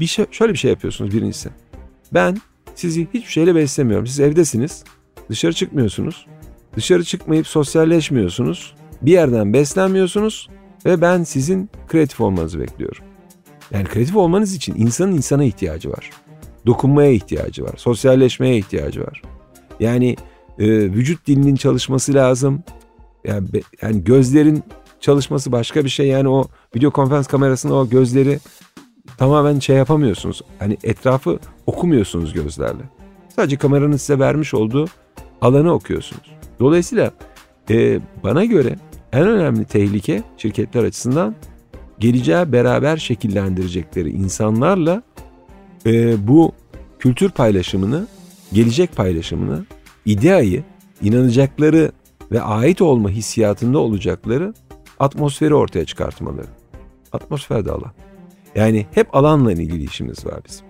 bir 0.00 0.06
şey, 0.06 0.26
şöyle 0.30 0.52
bir 0.52 0.58
şey 0.58 0.70
yapıyorsunuz 0.70 1.14
birincisi. 1.14 1.48
Ben 2.14 2.36
sizi 2.74 3.06
hiçbir 3.14 3.30
şeyle 3.30 3.54
beslemiyorum. 3.54 4.06
Siz 4.06 4.20
evdesiniz, 4.20 4.84
dışarı 5.30 5.52
çıkmıyorsunuz. 5.52 6.26
Dışarı 6.76 7.04
çıkmayıp 7.04 7.46
sosyalleşmiyorsunuz. 7.46 8.74
Bir 9.02 9.12
yerden 9.12 9.52
beslenmiyorsunuz 9.52 10.48
ve 10.84 11.00
ben 11.00 11.22
sizin 11.22 11.70
kreatif 11.88 12.20
olmanızı 12.20 12.60
bekliyorum. 12.60 13.04
Yani 13.70 13.84
kreatif 13.84 14.16
olmanız 14.16 14.54
için 14.54 14.74
insanın 14.76 15.12
insana 15.12 15.44
ihtiyacı 15.44 15.90
var. 15.90 16.10
Dokunmaya 16.66 17.10
ihtiyacı 17.10 17.64
var. 17.64 17.74
Sosyalleşmeye 17.76 18.58
ihtiyacı 18.58 19.00
var. 19.00 19.22
Yani 19.80 20.16
e, 20.58 20.66
vücut 20.68 21.26
dilinin 21.26 21.56
çalışması 21.56 22.14
lazım. 22.14 22.62
Yani, 23.24 23.46
yani 23.82 24.04
gözlerin 24.04 24.62
çalışması 25.00 25.52
başka 25.52 25.84
bir 25.84 25.88
şey. 25.88 26.06
Yani 26.06 26.28
o 26.28 26.44
video 26.76 26.90
konferans 26.90 27.26
kamerasında 27.26 27.74
o 27.74 27.88
gözleri 27.88 28.38
tamamen 29.18 29.58
şey 29.58 29.76
yapamıyorsunuz. 29.76 30.42
Hani 30.58 30.76
etrafı 30.84 31.38
okumuyorsunuz 31.66 32.32
gözlerle. 32.32 32.82
Sadece 33.36 33.56
kameranın 33.56 33.96
size 33.96 34.18
vermiş 34.18 34.54
olduğu 34.54 34.86
alanı 35.40 35.72
okuyorsunuz. 35.72 36.35
Dolayısıyla 36.60 37.10
e, 37.70 38.00
bana 38.24 38.44
göre 38.44 38.76
en 39.12 39.26
önemli 39.28 39.64
tehlike 39.64 40.22
şirketler 40.36 40.84
açısından 40.84 41.34
geleceği 41.98 42.52
beraber 42.52 42.96
şekillendirecekleri 42.96 44.10
insanlarla 44.10 45.02
e, 45.86 46.26
bu 46.28 46.52
kültür 46.98 47.30
paylaşımını, 47.30 48.06
gelecek 48.52 48.96
paylaşımını, 48.96 49.66
ideayı, 50.04 50.64
inanacakları 51.02 51.92
ve 52.32 52.42
ait 52.42 52.82
olma 52.82 53.10
hissiyatında 53.10 53.78
olacakları 53.78 54.54
atmosferi 54.98 55.54
ortaya 55.54 55.84
çıkartmaları. 55.84 56.46
Atmosfer 57.12 57.64
de 57.64 57.70
alan. 57.70 57.92
Yani 58.54 58.86
hep 58.92 59.16
alanla 59.16 59.52
ilgili 59.52 59.84
işimiz 59.84 60.26
var 60.26 60.40
bizim. 60.48 60.66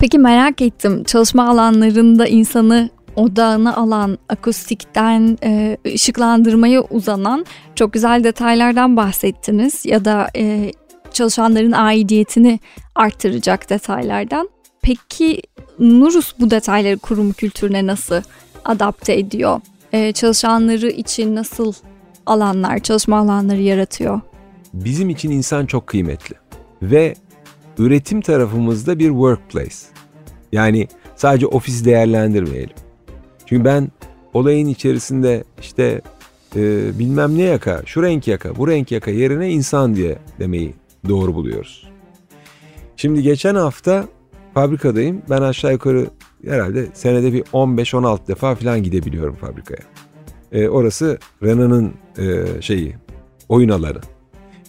Peki 0.00 0.18
merak 0.18 0.62
ettim 0.62 1.04
çalışma 1.04 1.48
alanlarında 1.48 2.26
insanı 2.26 2.90
odağını 3.16 3.76
alan 3.76 4.18
akustikten 4.28 5.38
e, 5.44 5.76
ışıklandırmaya 5.86 6.82
uzanan 6.82 7.46
çok 7.74 7.92
güzel 7.92 8.24
detaylardan 8.24 8.96
bahsettiniz 8.96 9.86
ya 9.86 10.04
da 10.04 10.28
e, 10.36 10.72
çalışanların 11.12 11.72
aidiyetini 11.72 12.60
arttıracak 12.94 13.70
detaylardan. 13.70 14.50
Peki 14.82 15.42
Nurus 15.78 16.34
bu 16.38 16.50
detayları 16.50 16.98
kurum 16.98 17.32
kültürüne 17.32 17.86
nasıl 17.86 18.22
adapte 18.64 19.18
ediyor? 19.18 19.60
E, 19.92 20.12
çalışanları 20.12 20.90
için 20.90 21.34
nasıl 21.34 21.72
alanlar, 22.26 22.78
çalışma 22.78 23.18
alanları 23.18 23.60
yaratıyor? 23.60 24.20
Bizim 24.74 25.10
için 25.10 25.30
insan 25.30 25.66
çok 25.66 25.86
kıymetli 25.86 26.36
ve 26.82 27.14
üretim 27.78 28.20
tarafımızda 28.20 28.98
bir 28.98 29.08
workplace. 29.08 29.76
Yani 30.52 30.88
sadece 31.16 31.46
ofis 31.46 31.84
değerlendirmeyelim. 31.84 32.76
Çünkü 33.50 33.64
ben 33.64 33.88
olayın 34.34 34.66
içerisinde 34.66 35.44
işte 35.60 36.00
e, 36.56 36.98
bilmem 36.98 37.38
ne 37.38 37.42
yaka, 37.42 37.82
şu 37.86 38.02
renk 38.02 38.28
yaka, 38.28 38.56
bu 38.56 38.68
renk 38.68 38.92
yaka 38.92 39.10
yerine 39.10 39.50
insan 39.50 39.94
diye 39.94 40.18
demeyi 40.38 40.74
doğru 41.08 41.34
buluyoruz. 41.34 41.90
Şimdi 42.96 43.22
geçen 43.22 43.54
hafta 43.54 44.04
fabrikadayım. 44.54 45.22
Ben 45.30 45.42
aşağı 45.42 45.72
yukarı 45.72 46.06
herhalde 46.44 46.86
senede 46.94 47.32
bir 47.32 47.42
15-16 47.42 48.28
defa 48.28 48.54
falan 48.54 48.82
gidebiliyorum 48.82 49.34
fabrikaya. 49.34 49.82
E, 50.52 50.68
orası 50.68 51.18
Renault'ın 51.42 51.94
e, 52.18 52.62
şeyi, 52.62 52.96
oyun 53.48 53.68
alanı. 53.68 54.00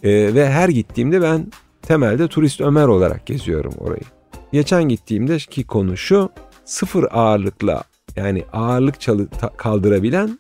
E, 0.04 0.36
ve 0.36 0.50
her 0.50 0.70
gittiğimde 0.70 1.22
ben 1.22 1.52
temelde 1.82 2.28
turist 2.28 2.62
Ömer 2.62 2.88
olarak 2.88 3.26
geziyorum 3.26 3.74
orayı. 3.78 4.04
Geçen 4.52 4.84
gittiğimde 4.84 5.38
ki 5.38 5.64
konu 5.64 5.98
şu, 5.98 6.30
sıfır 6.66 7.08
ağırlıkla 7.12 7.84
yani 8.16 8.44
ağırlık 8.54 9.02
çalı, 9.02 9.28
kaldırabilen 9.58 10.40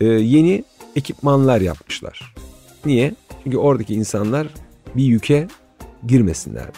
e, 0.00 0.06
yeni 0.06 0.64
ekipmanlar 0.96 1.60
yapmışlar. 1.60 2.34
Niye? 2.86 3.14
Çünkü 3.44 3.56
oradaki 3.56 3.94
insanlar 3.94 4.46
bir 4.96 5.04
yüke 5.04 5.48
girmesinler 6.06 6.68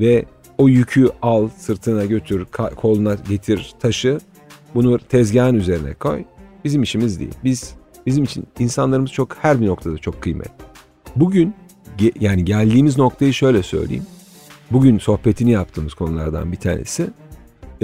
ve 0.00 0.24
o 0.58 0.68
yükü 0.68 1.08
al 1.22 1.48
sırtına 1.58 2.04
götür 2.04 2.46
koluna 2.76 3.14
getir 3.14 3.74
taşı 3.80 4.20
bunu 4.74 4.98
tezgahın 4.98 5.54
üzerine 5.54 5.94
koy 5.94 6.24
bizim 6.64 6.82
işimiz 6.82 7.20
değil. 7.20 7.34
Biz 7.44 7.74
bizim 8.06 8.24
için 8.24 8.46
insanlarımız 8.58 9.10
çok 9.10 9.36
her 9.40 9.60
bir 9.60 9.66
noktada 9.66 9.98
çok 9.98 10.22
kıymetli. 10.22 10.64
Bugün 11.16 11.54
ge, 11.98 12.12
yani 12.20 12.44
geldiğimiz 12.44 12.98
noktayı 12.98 13.34
şöyle 13.34 13.62
söyleyeyim. 13.62 14.06
Bugün 14.70 14.98
sohbetini 14.98 15.50
yaptığımız 15.50 15.94
konulardan 15.94 16.52
bir 16.52 16.56
tanesi 16.56 17.10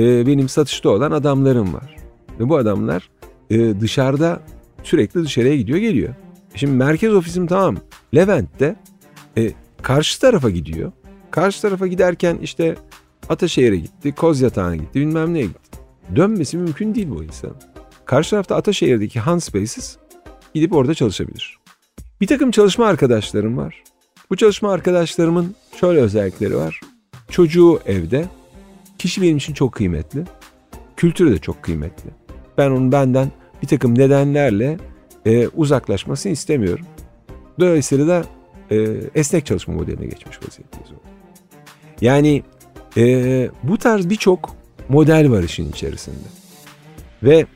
e, 0.01 0.27
benim 0.27 0.49
satışta 0.49 0.91
olan 0.91 1.11
adamlarım 1.11 1.75
var. 1.75 1.97
Ve 2.41 2.49
bu 2.49 2.57
adamlar 2.57 3.11
e, 3.51 3.81
dışarıda 3.81 4.41
sürekli 4.83 5.25
dışarıya 5.25 5.57
gidiyor 5.57 5.79
geliyor. 5.79 6.15
Şimdi 6.55 6.73
merkez 6.73 7.15
ofisim 7.15 7.47
tamam 7.47 7.77
Levent'te 8.15 8.77
e, 9.39 9.51
karşı 9.83 10.21
tarafa 10.21 10.51
gidiyor. 10.51 10.93
Karşı 11.31 11.63
tarafa 11.63 11.87
giderken 11.87 12.39
işte 12.43 12.77
Ataşehir'e 13.29 13.77
gitti, 13.77 14.13
Kozyatağı'na 14.15 14.77
gitti, 14.77 15.01
bilmem 15.01 15.35
neye 15.35 15.45
gitti. 15.45 15.79
Dönmesi 16.17 16.57
mümkün 16.57 16.95
değil 16.95 17.11
bu 17.11 17.25
insan. 17.25 17.51
Karşı 18.05 18.31
tarafta 18.31 18.57
Ataşehir'deki 18.57 19.21
Han 19.21 19.39
Spaces 19.39 19.97
gidip 20.55 20.73
orada 20.73 20.95
çalışabilir. 20.95 21.59
Bir 22.21 22.27
takım 22.27 22.51
çalışma 22.51 22.87
arkadaşlarım 22.87 23.57
var. 23.57 23.83
Bu 24.31 24.37
çalışma 24.37 24.73
arkadaşlarımın 24.73 25.55
şöyle 25.81 26.01
özellikleri 26.01 26.57
var. 26.57 26.81
Çocuğu 27.31 27.81
evde. 27.87 28.29
Kişi 29.01 29.23
benim 29.23 29.37
için 29.37 29.55
çok 29.55 29.73
kıymetli. 29.73 30.25
Kültürü 30.97 31.33
de 31.33 31.39
çok 31.39 31.63
kıymetli. 31.63 32.11
Ben 32.59 32.71
onun 32.71 32.93
benden 32.93 33.31
bir 33.63 33.67
takım 33.67 33.99
nedenlerle 33.99 34.79
e, 35.27 35.49
uzaklaşmasını 35.49 36.33
istemiyorum. 36.33 36.87
Dolayısıyla 37.61 38.07
da 38.07 38.25
e, 38.71 38.77
esnek 39.15 39.47
çalışma 39.47 39.75
modeline 39.75 40.07
geçmiş 40.07 40.39
vaziyetteyiz. 40.47 40.91
Yani 42.01 42.43
e, 42.97 43.51
bu 43.63 43.79
tarz 43.79 44.11
birçok 44.11 44.57
model 44.89 45.31
var 45.31 45.43
işin 45.43 45.71
içerisinde. 45.71 46.29
Ve 47.23 47.47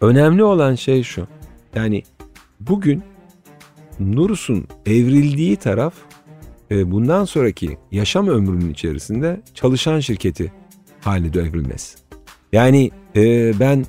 önemli 0.00 0.44
olan 0.44 0.74
şey 0.74 1.02
şu. 1.02 1.26
Yani 1.74 2.02
bugün 2.60 3.02
Nurus'un 4.00 4.68
evrildiği 4.86 5.56
taraf 5.56 5.94
e, 6.70 6.90
bundan 6.90 7.24
sonraki 7.24 7.78
yaşam 7.92 8.28
ömrünün 8.28 8.70
içerisinde 8.70 9.40
çalışan 9.54 10.00
şirketi 10.00 10.52
haline 11.04 11.34
devrilmesi. 11.34 11.98
Yani 12.52 12.90
e, 13.16 13.52
ben 13.60 13.84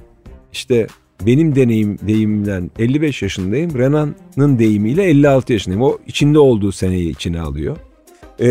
işte 0.54 0.88
benim 1.26 1.56
deneyim 1.56 2.00
deyimden 2.08 2.72
55 2.80 3.22
yaşındayım. 3.22 3.78
Renan'ın 3.78 4.60
deyimiyle 4.60 5.04
56 5.04 5.54
yaşındayım. 5.54 5.82
O 5.82 5.98
içinde 6.08 6.40
olduğu 6.40 6.72
seneyi 6.72 7.10
içine 7.10 7.42
alıyor. 7.42 7.78
E, 8.40 8.48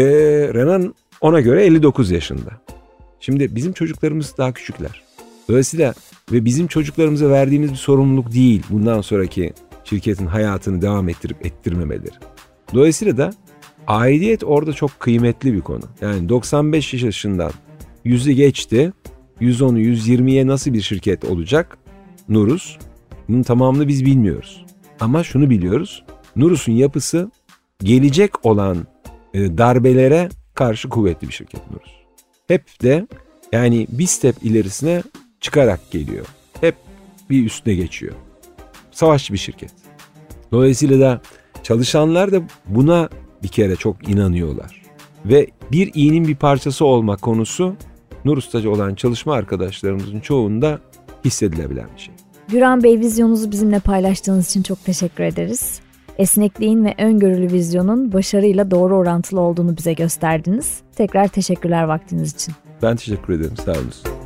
Renan 0.54 0.94
ona 1.20 1.40
göre 1.40 1.64
59 1.64 2.10
yaşında. 2.10 2.50
Şimdi 3.20 3.56
bizim 3.56 3.72
çocuklarımız 3.72 4.34
daha 4.38 4.52
küçükler. 4.52 5.02
Dolayısıyla 5.48 5.94
ve 6.32 6.44
bizim 6.44 6.66
çocuklarımıza 6.66 7.30
verdiğimiz 7.30 7.70
bir 7.70 7.76
sorumluluk 7.76 8.32
değil 8.32 8.62
bundan 8.70 9.00
sonraki 9.00 9.52
şirketin 9.84 10.26
hayatını 10.26 10.82
devam 10.82 11.08
ettirip 11.08 11.46
ettirmemeleri. 11.46 12.14
Dolayısıyla 12.74 13.16
da 13.16 13.32
aidiyet 13.86 14.44
orada 14.44 14.72
çok 14.72 15.00
kıymetli 15.00 15.54
bir 15.54 15.60
konu. 15.60 15.82
Yani 16.00 16.28
95 16.28 16.94
yaşından 16.94 17.52
yüzü 18.04 18.32
geçti. 18.32 18.92
110'u 19.40 19.78
120'ye 19.78 20.46
nasıl 20.46 20.74
bir 20.74 20.80
şirket 20.80 21.24
olacak? 21.24 21.78
Nurus. 22.28 22.76
Bunun 23.28 23.42
tamamını 23.42 23.88
biz 23.88 24.04
bilmiyoruz. 24.04 24.64
Ama 25.00 25.24
şunu 25.24 25.50
biliyoruz. 25.50 26.04
Nurus'un 26.36 26.72
yapısı 26.72 27.30
gelecek 27.78 28.46
olan 28.46 28.86
e, 29.34 29.58
darbelere 29.58 30.28
karşı 30.54 30.88
kuvvetli 30.88 31.28
bir 31.28 31.32
şirket 31.32 31.70
Nurus. 31.70 31.92
Hep 32.48 32.82
de 32.82 33.06
yani 33.52 33.86
bir 33.90 34.06
step 34.06 34.36
ilerisine 34.42 35.02
çıkarak 35.40 35.90
geliyor. 35.90 36.26
Hep 36.60 36.74
bir 37.30 37.46
üstüne 37.46 37.74
geçiyor. 37.74 38.14
Savaşçı 38.90 39.32
bir 39.32 39.38
şirket. 39.38 39.72
Dolayısıyla 40.52 41.00
da 41.00 41.20
çalışanlar 41.62 42.32
da 42.32 42.42
buna 42.66 43.08
bir 43.42 43.48
kere 43.48 43.76
çok 43.76 44.08
inanıyorlar. 44.08 44.82
Ve 45.24 45.46
bir 45.72 45.94
iyinin 45.94 46.28
bir 46.28 46.36
parçası 46.36 46.84
olmak 46.84 47.22
konusu 47.22 47.76
Nur 48.24 48.36
Ustacı 48.36 48.70
olan 48.70 48.94
çalışma 48.94 49.34
arkadaşlarımızın 49.34 50.20
çoğunda 50.20 50.78
hissedilebilen 51.24 51.86
bir 51.96 52.00
şey. 52.00 52.14
Güran 52.48 52.82
Bey 52.82 53.00
vizyonunuzu 53.00 53.50
bizimle 53.50 53.78
paylaştığınız 53.78 54.48
için 54.50 54.62
çok 54.62 54.84
teşekkür 54.84 55.24
ederiz. 55.24 55.80
Esnekliğin 56.18 56.84
ve 56.84 56.94
öngörülü 56.98 57.52
vizyonun 57.52 58.12
başarıyla 58.12 58.70
doğru 58.70 58.96
orantılı 58.96 59.40
olduğunu 59.40 59.76
bize 59.76 59.92
gösterdiniz. 59.92 60.80
Tekrar 60.96 61.28
teşekkürler 61.28 61.84
vaktiniz 61.84 62.34
için. 62.34 62.54
Ben 62.82 62.96
teşekkür 62.96 63.32
ederim. 63.32 63.56
Sağ 63.56 63.72
olun. 63.72 64.23